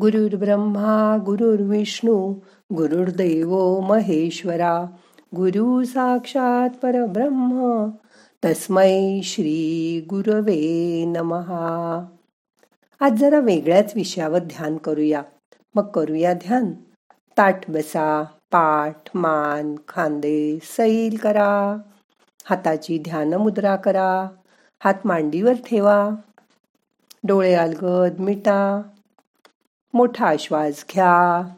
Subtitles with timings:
[0.00, 2.34] गुरुर्ब्रह्मा गुरुर्विष्णू
[2.74, 4.84] गुरुर्देव महेश्वरा
[5.36, 7.88] गुरु साक्षात परब्रह्म
[8.44, 12.06] तस्मै श्री गुरवे नमहा
[13.00, 15.22] आज जरा वेगळ्याच विषयावर ध्यान करूया.
[15.74, 16.72] मग करूया ध्यान.
[17.38, 21.76] ताट बसा पाठ मान खांदे सैल करा.
[22.44, 24.28] हाताची ध्यान मुद्रा करा.
[24.84, 26.10] हात मांडीवर ठेवा.
[27.24, 28.82] डोळे अलगद मिटा.
[29.96, 31.48] मोठा श्वास घ्या.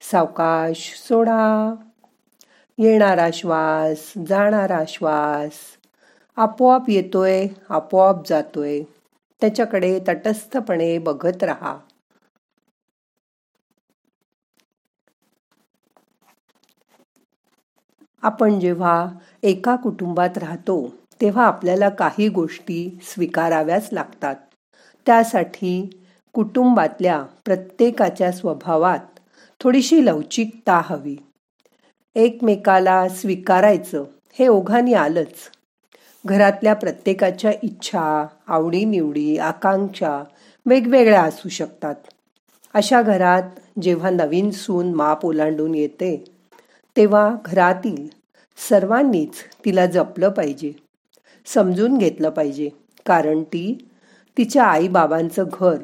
[0.00, 1.74] सावकाश सोडा.
[2.78, 5.52] येणारा श्वास जाणारा श्वास
[6.36, 8.82] आपोआप येतोय आपोआप जातोय.
[9.40, 11.78] त्याच्याकडे तटस्थपणे बघत राहा.
[18.22, 19.06] आपण जेव्हा
[19.42, 24.36] एका कुटुंबात राहतो तेव्हा आपल्याला काही गोष्टी स्वीकाराव्याच लागतात.
[25.06, 26.02] त्यासाठी
[26.36, 29.20] कुटुंबातल्या प्रत्येकाच्या स्वभावात
[29.60, 31.16] थोडीशी लवचिकता हवी.
[32.14, 34.04] एकमेकाला स्वीकारायचं
[34.38, 35.50] हे ओघाने आलंच.
[36.26, 40.24] घरातल्या प्रत्येकाच्या इच्छा आवडीनिवडी आकांक्षा
[40.66, 41.94] वेगवेगळ्या असू शकतात.
[42.74, 46.24] अशा घरात जेव्हा नवीन सून माप ओलांडून येते
[46.96, 48.06] तेव्हा घरातील
[48.68, 49.34] सर्वांनीच
[49.64, 50.72] तिला जपलं पाहिजे
[51.46, 52.68] समजून घेतलं पाहिजे
[53.06, 53.88] कारण ती
[54.38, 55.76] तिच्या आईबाबांचं घर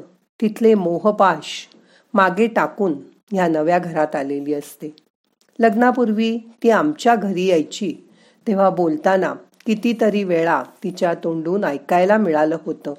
[0.42, 1.68] तिथले मोहपाश
[2.14, 2.92] मागे टाकून
[3.32, 4.94] ह्या नव्या घरात आलेली असते.
[5.58, 7.92] लग्नापूर्वी ती आमच्या घरी यायची
[8.46, 9.32] तेव्हा बोलताना
[9.66, 12.94] कितीतरी वेळा तिच्या तोंडून ऐकायला मिळालं होतं.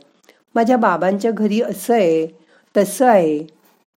[0.55, 2.27] माझ्या बाबांच्या घरी असं आहे
[2.77, 3.39] तसं आहे.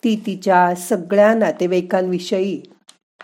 [0.05, 2.61] ती तिच्या सगळ्या नातेवाईकांविषयी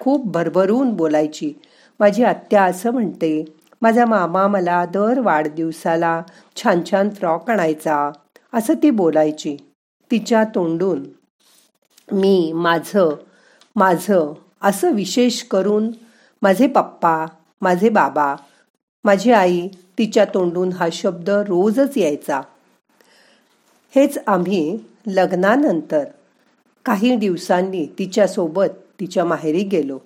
[0.00, 1.52] खूप भरभरून बोलायची.
[2.00, 3.44] माझी आत्या असं म्हणते
[3.82, 6.22] माझा मामा मला दर वाढदिवसाला
[6.56, 8.10] छान छान फ्रॉक आणायचा
[8.52, 9.56] असं ती बोलायची.
[10.12, 11.02] तिच्या तोंडून
[12.12, 13.14] मी माझं
[13.77, 14.32] माझं
[14.62, 15.91] असं विशेष करून
[16.42, 17.27] माझे पप्पा
[17.60, 18.36] माझे बाबा
[19.05, 19.68] माझी आई
[19.98, 22.40] तिच्या तोंडून हा शब्द रोजच यायचा.
[23.95, 26.05] हेच आम्ही लग्नानंतर
[26.84, 28.68] काही दिवसांनी तिच्यासोबत
[29.00, 29.98] तिच्या माहेरी गेलो.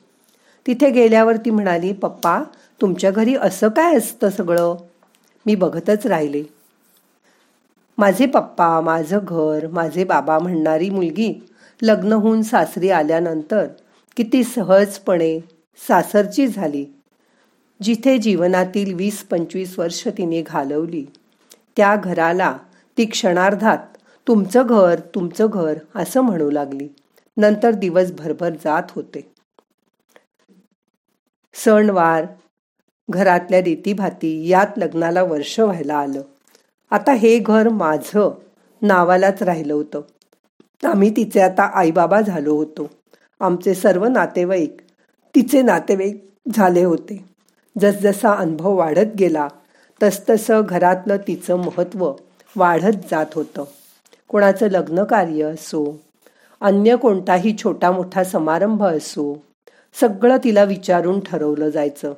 [0.66, 2.42] तिथे गेल्यावर ती म्हणाली पप्पा
[2.80, 4.76] तुमच्या घरी असं काय असतं सगळं?
[5.46, 6.42] मी बघतच राहिले.
[7.98, 11.46] माझे पप्पा माझं घर माझे बाबा म्हणणारी मुलगी
[11.82, 13.66] लग्न होऊन सासरी आल्यानंतर
[14.16, 15.40] किती सहजपणे
[15.88, 16.86] सासरची झाली.
[17.82, 21.04] जिथे जीवनातील वीस पंचवीस वर्ष तिने घालवली
[21.76, 22.56] त्या घराला
[22.98, 23.78] ती क्षणार्धात
[24.28, 26.88] तुमचं घर तुमचं घर असं म्हणू लागली.
[27.36, 29.32] नंतर दिवस भरभर जात होते.
[31.54, 32.26] सणवार
[33.10, 36.22] घरातल्या रीतीभाती यात लग्नाला वर्ष व्हायला आलं.
[36.90, 38.30] आता हे घर माझं
[38.82, 40.00] नावालाच राहिलं होतं.
[40.84, 42.90] आम्ही तिचे आता आईबाबा झालो होतो.
[43.40, 44.76] आमचे सर्व नातेवाईक
[45.34, 47.24] तिचे नातेवाईक झाले होते.
[47.80, 49.48] जसजसा अनुभव वाढत गेला
[50.02, 52.12] तसतसं घरातलं तिचं महत्त्व
[52.56, 53.64] वाढत जात होतं.
[54.28, 56.00] कोणाचं लग्न कार्य असो
[56.60, 59.42] अन्य कोणताही छोटा मोठा समारंभ असो
[60.00, 62.14] सगळं तिला विचारून ठरवलं जायचं.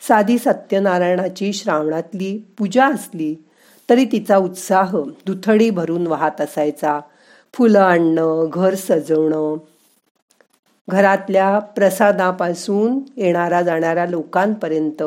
[0.00, 3.34] साधी सत्यनारायणाची श्रावणातली पूजा असली
[3.92, 7.00] तरी तिचा उत्साह दुथडी भरून वाहत असायचा.
[7.54, 9.56] फुलं आणणं घर सजवणं.
[10.88, 15.02] घरातल्या प्रसादापासून येणारा जाणाऱ्या लोकांपर्यंत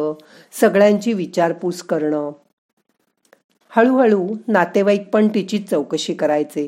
[0.61, 2.31] सगळ्यांची विचारपूस करणं.
[3.69, 6.67] हळूहळू नातेवाईक पण तिची चौकशी करायचे.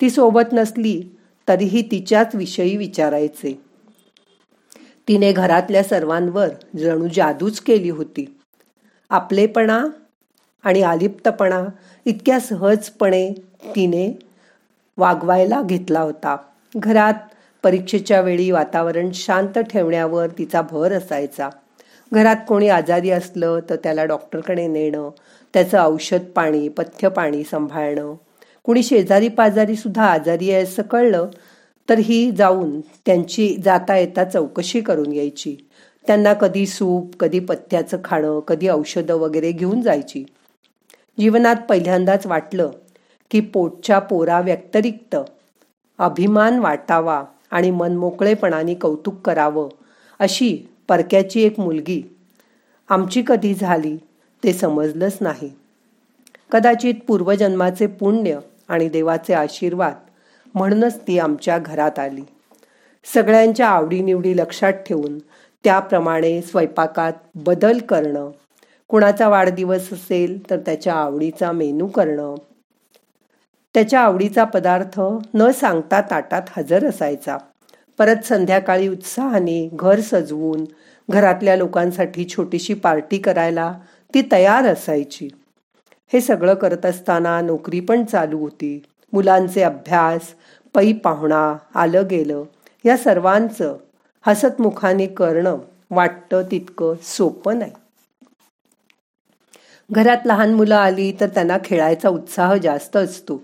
[0.00, 1.02] ती सोबत नसली
[1.48, 3.60] तरीही तिच्याच विषयी विचारायचे.
[5.08, 8.38] तिने घरातल्या सर्वांवर जणू जादूच केली होती.
[9.10, 9.84] आपलेपणा
[10.66, 11.64] आणि आलिप्तपणा
[12.04, 13.28] इतक्या सहजपणे
[13.74, 14.18] तिने
[14.98, 16.36] वागवायला घेतला होता.
[16.76, 17.14] घरात
[17.64, 21.48] परीक्षेच्या वेळी वातावरण शांत ठेवण्यावर तिचा भर असायचा.
[22.12, 25.10] घरात कोणी आजारी असलं तर त्याला डॉक्टरकडे नेणं
[25.54, 28.14] त्याचं औषध पाणी पथ्य पाणी सांभाळणं.
[28.64, 31.28] कुणी शेजारी पाजारी सुद्धा आजारी आहे असं कळलं
[31.88, 35.56] तर ही जाऊन त्यांची जाता येता चौकशी करून यायची.
[36.06, 40.24] त्यांना कधी सूप कधी पथ्याचं खाणं कधी औषधं वगैरे घेऊन जायची.
[41.18, 42.70] जीवनात पहिल्यांदाच वाटलं
[43.30, 45.16] की पोटच्या पोरा व्यतिरिक्त
[45.98, 49.68] अभिमान वाटावा आणि मनमोकळेपणाने कौतुक करावं
[50.18, 50.56] अशी
[50.88, 52.02] परक्याची एक मुलगी
[52.88, 53.96] आमची कधी झाली
[54.44, 55.50] ते समजलंच नाही.
[56.52, 59.94] कदाचित पूर्वजन्माचे पुण्य आणि देवाचे आशीर्वाद
[60.54, 62.22] म्हणूनच ती आमच्या घरात आली.
[63.04, 65.18] सगळ्यांच्या आवडीनिवडी लक्षात ठेवून
[65.64, 68.30] त्याप्रमाणे स्वयंपाकात बदल करणं
[68.88, 72.34] कुणाचा वाढदिवस असेल तर त्याच्या आवडीचा मेनू करणं.
[73.74, 75.00] त्याच्या आवडीचा पदार्थ
[75.34, 77.38] न सांगता ताटात हजर असायचा.
[77.98, 80.64] परत संध्याकाळी उत्साहाने घर सजवून
[81.10, 83.74] घरातल्या लोकांसाठी छोटीशी पार्टी करायला
[84.14, 85.28] ती तयार असायची.
[86.12, 88.82] हे सगळं करत असताना नोकरी पण चालू होती.
[89.12, 90.20] मुलांचे अभ्यास
[90.74, 92.42] पै पाहुणा आलं गेलं
[92.84, 93.76] या सर्वांचं
[94.26, 95.58] हसतमुखाने करणं
[95.90, 97.72] वाटतं तितकं सोपं नाही.
[99.90, 103.42] घरात लहान मुलं आली तर त्यांना खेळायचा उत्साह जास्त असतो.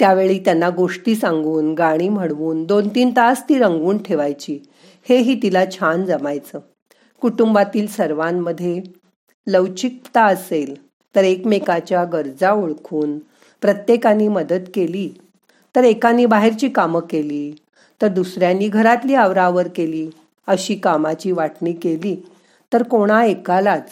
[0.00, 4.58] त्यावेळी त्यांना गोष्टी सांगून गाणी म्हणवून दोन तीन तास ती रंगवून ठेवायची.
[5.06, 6.58] हेही तिला छान जमायचं.
[7.22, 8.80] कुटुंबातील सर्वांमध्ये
[9.46, 10.74] लवचिकता असेल
[11.14, 13.18] तर एकमेकाच्या गरजा ओळखून
[13.62, 15.08] प्रत्येकाने मदत केली
[15.74, 17.50] तर एकाने बाहेरची कामं केली
[18.00, 20.08] तर दुसऱ्यांनी घरातली आवरावर केली
[20.48, 22.14] अशी कामाची वाटणी केली
[22.72, 23.90] तर कोणा एकालाच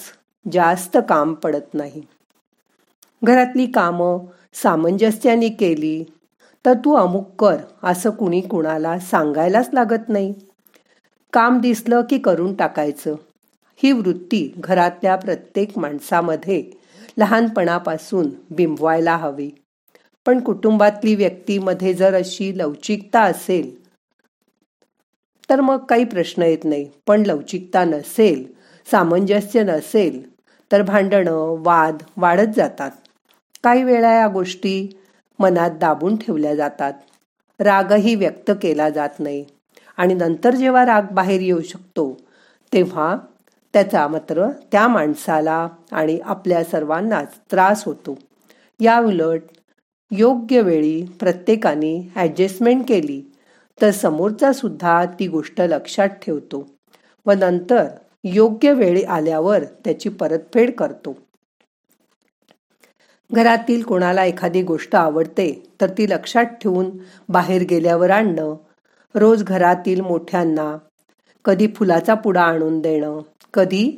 [0.53, 2.03] जास्त काम पडत नाही.
[3.25, 4.19] घरातली कामं
[4.55, 6.05] सामंजस्याने केली
[6.67, 10.35] तर तू अमुक कर असं कुणी कुणाला सांगायलाच लागत नाही.
[11.33, 13.15] काम दिसलं की करून टाकायचं.
[13.83, 16.71] ही वृत्ती घरातल्या प्रत्येक माणसामध्ये
[17.19, 19.51] लहानपणापासून बिंबवायला हवी.
[20.27, 23.87] पण कुटुंबातली व्यक्तीमध्ये जर अशी लवचिकता असेल
[25.51, 26.91] तर मग काही प्रश्न येत नाही.
[27.07, 28.47] पण लवचिकता नसेल
[28.91, 30.36] सामंजस्य नसेल
[30.71, 32.91] तर भांडणं वाद वाढत जातात.
[33.65, 34.89] काही वेळा या गोष्टी
[35.39, 36.93] मनात दाबून ठेवल्या जातात.
[37.61, 39.45] रागही व्यक्त केला जात नाही.
[39.97, 42.13] आणि नंतर जेव्हा राग बाहेर येऊ शकतो
[42.73, 43.17] तेव्हा
[43.75, 48.19] त्याचा मात्र त्या माणसाला आणि आपल्या सर्वांनाच त्रास होतो.
[48.81, 49.41] या उलट
[50.11, 53.21] योग्य वेळी प्रत्येकाने ॲडजस्टमेंट केली
[53.79, 56.67] तर समोरचा सुद्धा ती गोष्ट लक्षात ठेवतो
[57.27, 57.87] व नंतर
[58.25, 61.17] योग्य वेळी आल्यावर त्याची परतफेड करतो.
[63.31, 66.91] घरातील कोणाला एखादी गोष्ट आवडते तर ती लक्षात ठेवून
[67.29, 68.55] बाहेर गेल्यावर आणणं
[69.15, 70.77] रोज घरातील मोठ्यांना
[71.45, 73.21] कधी फुलाचा पुडा आणून देणं
[73.55, 73.91] कधी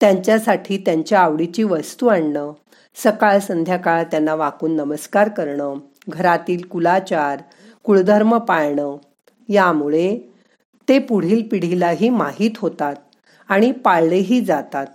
[0.00, 2.52] त्यांच्यासाठी त्यांच्या आवडीची वस्तू आणणं
[2.96, 5.78] सकाळ संध्याकाळ त्यांना वाकून नमस्कार करणं
[6.08, 7.42] घरातील कुलाचार
[7.84, 8.96] कुळधर्म पाळणं
[9.48, 10.18] यामुळे
[10.88, 12.94] ते पुढील पिढीलाही माहीत होतात.
[13.48, 14.86] आणि पाळलेही जातात.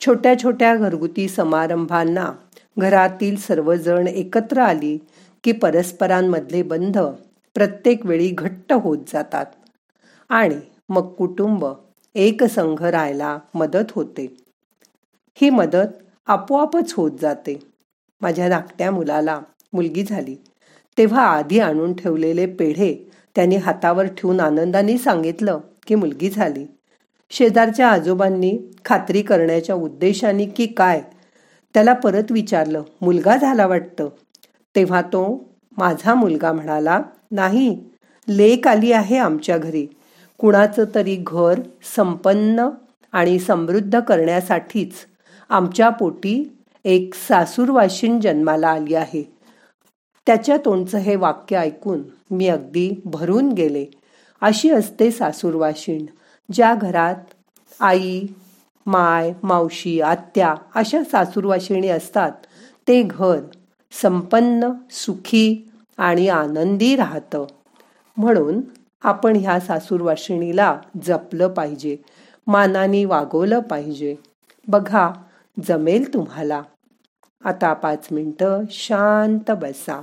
[0.00, 2.32] छोट्या छोट्या घरगुती समारंभांना
[2.78, 4.98] घरातील सर्वजण एकत्र आली
[5.44, 6.98] की परस्परांमधले बंध
[7.54, 9.46] प्रत्येक वेळी घट्ट होत जातात.
[10.28, 11.66] आणि मग कुटुंब
[12.14, 14.36] एकसंघ राहायला मदत होते.
[15.34, 15.86] ही मदत
[16.26, 17.58] आपोआपच होत जाते.
[18.20, 19.40] माझ्या धाकट्या मुलाला
[19.72, 20.36] मुलगी झाली.
[20.98, 26.66] तेव्हा आधी आणून ठेवलेले पेढे त्यांनी हातावर ठेवून आनंदाने सांगितलं की मुलगी झाली.
[27.32, 31.02] शेजारच्या आजोबांनी खात्री करण्याच्या उद्देशाने की काय
[31.74, 32.82] त्याला परत विचारलं.
[33.00, 34.08] मुलगा झाला वाटतं.
[34.76, 35.48] तेव्हा तो
[35.78, 37.84] माझा मुलगा म्हणाला नाही
[38.28, 39.86] लेक आली आहे आमच्या घरी.
[40.38, 41.60] कुणाचं तरी घर
[41.96, 42.68] संपन्न
[43.12, 44.92] आणि समृद्ध करण्यासाठीच
[45.48, 49.32] आमच्या पोटी एक सासूरवाशीण जन्माला आली आहे.
[50.26, 53.86] त्याच्या तोंडचं हे वाक्य ऐकून मी अगदी भरून गेले.
[54.40, 56.06] अशी असते सासूरवाशीण.
[56.52, 57.16] ज्या घरात
[57.80, 58.26] आई
[58.86, 62.32] माय मावशी आत्या अशा सासूरवाशिणी असतात
[62.88, 63.40] ते घर
[64.02, 67.46] संपन्न सुखी आणि आनंदी राहतं.
[68.16, 68.60] म्हणून
[69.02, 71.96] आपण ह्या सासूरवाशिणीला जपलं पाहिजे
[72.46, 74.16] मानाने वागवलं पाहिजे.
[74.68, 75.10] बघा
[75.68, 76.62] जमेल तुम्हाला.
[77.44, 80.02] आता पाच मिनटं शांत बसा.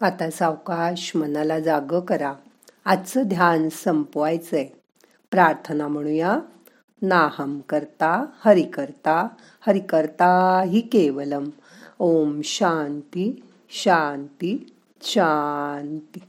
[0.00, 2.34] आता सावकाश मनाला जाग करा.
[2.84, 4.66] आजचं ध्यान संपवायचंय.
[5.30, 6.38] प्रार्थना म्हणूया.
[7.02, 9.28] नाहम करता हरि करता
[9.66, 11.50] हरि करता हि केवलम.
[11.98, 16.20] ओम शांती शांती शांती.